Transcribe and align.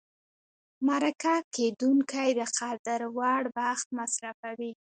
مرکه 0.87 1.35
کېدونکی 1.55 2.29
د 2.39 2.41
قدر 2.57 3.01
وړ 3.17 3.43
وخت 3.57 3.87
مصرفوي. 3.97 4.71